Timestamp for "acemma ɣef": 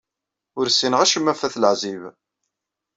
1.01-1.41